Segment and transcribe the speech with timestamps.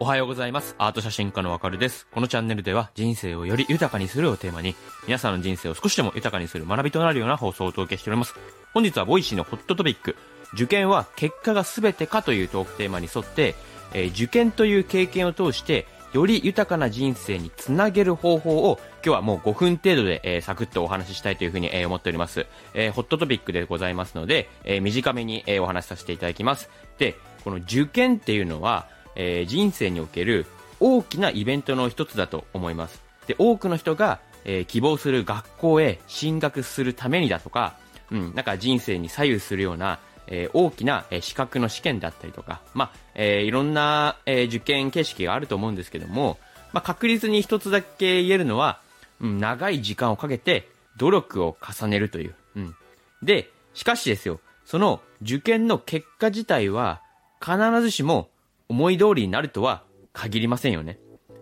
[0.00, 0.76] おはようございます。
[0.78, 2.06] アート写真家のわかるです。
[2.12, 8.36] このチャンネルでは人生をより豊かにするをテーマに、皆さんの人生を少しでも豊かにする学びとなるような放送をお届けしております。
[8.72, 10.14] 本日はボイシーのホットトピック、
[10.54, 13.56] 受験は結果が全てかというトークテーマに沿って、
[13.94, 22.46] えー受験という経験を通して、より豊かな人生につなげる方法を今日はもう5分程度で、えーサクッとお話ししたいというふうに、えー思っております。
[22.74, 26.70] えーホットトピックでございますので、え短めに、えお話しさせていただきます。
[26.98, 30.46] で、この受験っていうのは、え人生における
[30.80, 33.02] 大きなイベントの一つだと思います。
[33.26, 37.76] で、多くの人が、え希望する学校へ進学するためにだとか、
[38.10, 46.38] うん、なんか人生に左右するような、えー大きな、え資格の試験だったりとか、まあ、えーいろんな、え受験形式があると思うんですけども、
[46.72, 48.80] まあ、確実に一つだけ言えるのは、
[49.20, 52.34] うん、長い時間をかけて努力を重ねるという。
[52.56, 52.74] うん。
[53.22, 57.00] で、しかしですよ、その受験の結果自体は
[57.40, 58.28] 必ずしも
[58.68, 59.82] 思い通りになるとは
[60.12, 60.98] 限りませんよね。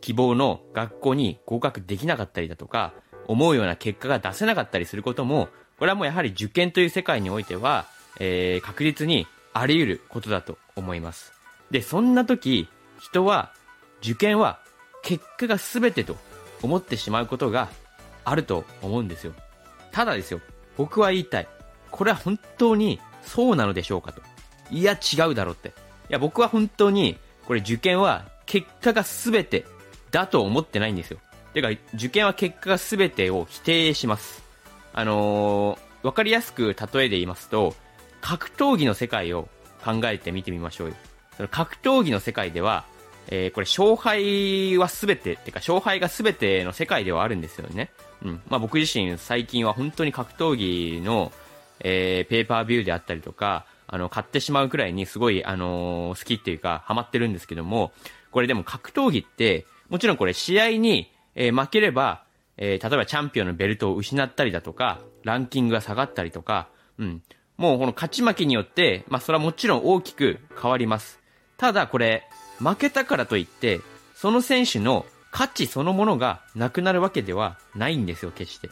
[0.00, 2.92] 希望の学校に合格できなかったりだとか、
[3.26, 5.48] 思うような結果が出せなかったりすることも、
[5.78, 7.86] これはもうやはり受験という世界においては、
[8.18, 11.32] えー確実にあり得ることだと思います。
[11.70, 12.68] で、そんな時、
[13.00, 13.52] 人は、
[14.02, 14.60] 受験は
[15.02, 16.16] 結果が全てと
[16.62, 17.68] 思ってしまうことが
[18.24, 19.32] あると思うんですよ。
[19.90, 20.40] ただですよ、
[20.76, 21.48] 僕は言いたい。
[21.90, 24.22] これは本当にそうなのでしょうかと。
[24.70, 25.68] いや、違うだろうって。
[25.68, 25.72] い
[26.10, 27.16] や、僕は本当に、
[27.46, 29.64] これ受験は結果が全て
[30.10, 31.18] だと思ってないんですよ。
[31.54, 34.42] てか、受験は結果が全てを否定します。
[34.92, 37.74] あのー、わかりやすく例えで言いますと、
[38.20, 39.48] 格闘技の世界を
[39.84, 40.94] 考えてみてみましょうよ。
[41.36, 42.84] その格闘技の世界では、
[43.28, 47.90] えーこれ勝敗は全て、ってか勝敗が全ての世界ではあるんですよね。
[48.24, 48.40] うん。
[48.48, 51.32] まあ僕自身最近は本当に格闘技の、
[51.80, 57.92] えーペーパービューであったりとか、あの、買ってしまうくらいにすごい、あのー好きっていうか、ハマってるんですけども、
[58.30, 62.24] これでも格闘技って、もちろんこれ試合に、えー負ければ、
[62.56, 67.22] えー例えばチャンピオンのベルトを失ったりだとか、ランキングが下がったりとか、うん。
[67.58, 71.18] もうこの勝ち負けによって、まあそれはもちろん大きく変わります。
[71.56, 72.22] ただこれ、
[72.60, 73.80] 負けたからといって、
[74.14, 78.70] その選手の価値そのものがなくなるわけではないんですよ、決して。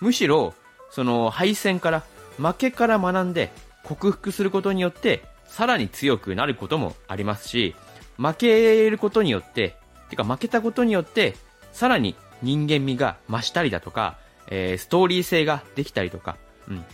[0.00, 0.54] むしろ、
[0.90, 2.04] その敗戦から、
[2.36, 3.50] 負けから学んで
[3.82, 7.74] 克服することによって、さらに強くなることもありますし、
[8.18, 9.76] 負けることによって、
[10.10, 11.34] てか負けたことによって、
[11.72, 14.18] さらに人間味が増したりだとか、
[14.48, 16.36] えーストーリー性ができたりとか、
[16.68, 16.84] うん。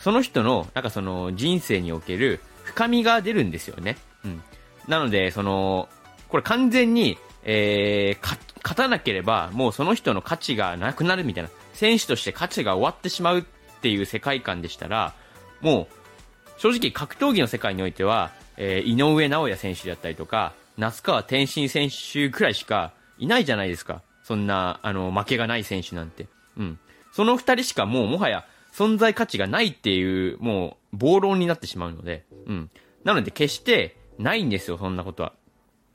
[0.00, 3.98] その人の、なんかその人生における深みが出るんですよね。
[4.24, 4.42] うん。
[4.88, 5.88] なので、その、
[6.28, 13.42] これ完全に、えー勝たなければ、もうその人の価値がなくなるみたいな、選手として価値が終わってしまうっ
[13.80, 15.14] ていう世界観でしたら、
[15.62, 24.02] もう、正直格闘技の世界においては、えー井上尚弥選手だったりとか、那須川天心選手くらいしかいないじゃないですか。
[24.22, 26.26] そんな、あの、負けがない選手なんて。
[26.58, 26.78] うん。
[27.12, 32.70] その二人しかもうもはや存在価値がないっていう、もう、暴論になってしまうので、うん。
[33.04, 35.32] なので決してないんですよ、そんなことは。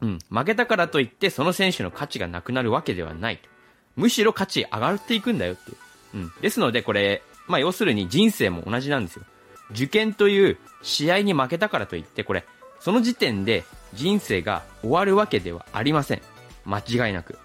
[0.02, 0.20] うん。
[0.30, 3.40] 負けたからといって、その選手の価値がなくなるわけではない。
[3.96, 5.78] むしろ価値上がっていくんだよっていう。
[6.16, 6.32] うん。
[6.42, 9.26] ですので、これ、まあ、要するに人生も同じなんですよ。
[9.72, 12.46] 受験という試合に負けたからといって、これ、
[12.80, 16.22] その時点で人生が終わるわけではありません。
[16.66, 17.38] 間違いなく。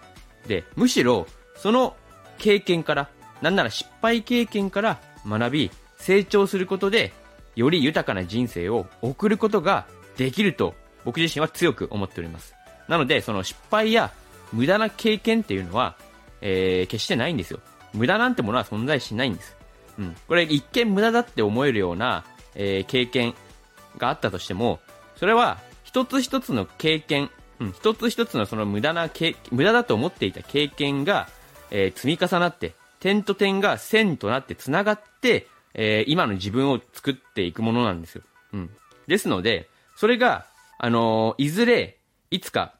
[0.46, 1.26] で、むしろ、
[1.56, 1.96] その
[2.38, 3.10] 経験から、
[3.42, 7.12] なんなら失敗経験から学び、成長することで、
[7.56, 9.86] より豊かな人生を送ることが
[10.16, 12.54] できると、僕自身は強く思っております。
[12.88, 14.12] なので、その失敗や
[14.52, 15.96] 無駄な経験っていうのは、
[16.40, 17.60] えー、決してないんですよ。
[17.92, 19.56] 無駄なんてものは存在しないんです。
[19.98, 20.16] うん。
[20.28, 23.34] これ一見無駄だって思えるような、えー経験
[23.98, 24.80] があったとしても、
[25.16, 31.28] それは一つ一つの経験、うん、一つ一つのその無駄な経、無駄だと思っていた経験が、
[31.70, 35.00] えー積み重なって、点と点が線となって繋がっ、
[35.74, 38.22] えー今の自分を作っていくものなんですよ。
[38.52, 38.70] うん。
[39.06, 40.46] ですので、それが、
[40.78, 41.98] あのーいずれ、
[42.30, 42.74] いつか、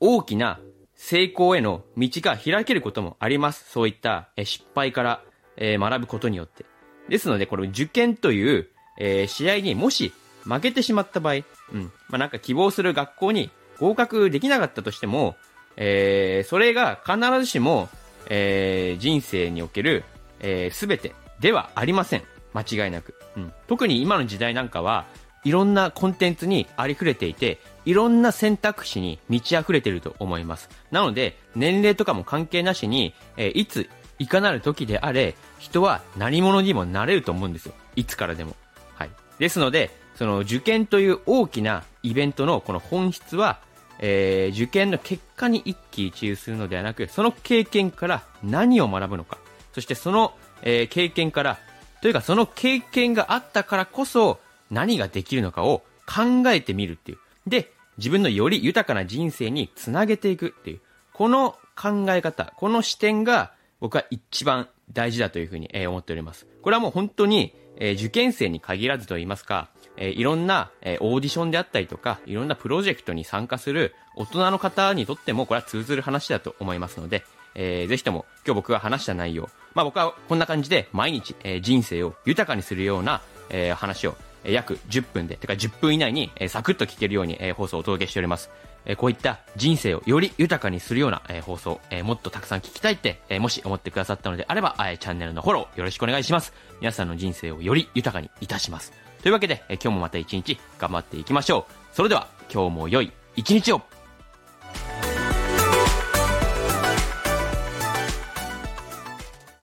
[0.00, 0.60] 大きな
[0.94, 3.70] 成功への道が開けることもあります。
[3.70, 5.22] そういったえー失敗から、
[5.56, 6.64] え学ぶことによって。
[7.08, 8.68] ですので、これ受験という、
[8.98, 10.12] え試合にもし
[10.44, 11.38] 負けてしまった場合、う
[11.78, 11.84] ん。
[12.08, 15.36] まあ、なんか希望する学校に合格できなかったとしても、
[15.76, 17.88] えそれが必ずしも、
[18.28, 20.04] え人生における、
[20.40, 22.22] えー、全てではありません。
[22.52, 23.14] 間違いなく。
[23.36, 23.52] うん。
[23.66, 25.06] 特に今の時代なんかは、
[25.42, 30.68] いろんなコンテンツにありふれていて、いろんな選択肢に満ち溢れていると思います。
[30.90, 33.88] なので、年齢とかも関係なしに、えーいつ、
[34.18, 37.74] いかなる時であれ、人は何者にもなれると思うんですよ。
[37.96, 38.54] いつからでも。
[38.94, 39.10] はい。
[39.38, 43.60] ですので、その受験という大きなイベントのこの本質は、
[43.98, 49.38] えー、受験の結果に一喜一憂するのではなく、その経験から何を学ぶのか、
[49.72, 51.58] そしてその、えー、経験から、
[52.00, 54.40] というかその経験があったからこそ
[54.70, 57.18] 何ができるのかを考えてみるっていう。
[57.46, 60.80] で、自分のより豊かな人生につなげていくっていう。
[61.12, 66.46] この考え方、この視点が僕は一番大事だというふうに思っております。
[66.62, 77.24] これはもう本当に、えー、受験生に限らずと言いますか、えー、いろんな、え、オーディションであったりとか、いろんなプロジェクトに参加する大人の方にとってもこれは通ずる話だと思いますので、
[77.54, 83.20] えー、ぜひとも今日僕が話した内容、まあ僕はこんな感じで毎日、えー、人生を豊かにするような、
[83.50, 88.50] えー、話を、約10分で、てか10分以内に、えー、サクッと聞けるように、えー、放送をお届けしております。
[88.86, 96.52] えこういった人生をより豊かにするような、え放送、えもっとたくさん聞きたいって、えもし思ってくださったのであれば、えチャンネルのフォローよろしくお願いします。
[96.80, 98.92] 皆さんの人生をより豊かにいたします。
[99.22, 101.94] というわけで、え今日もまた一日頑張っていきましょう。
[101.94, 103.82] それでは、今日も良い一日を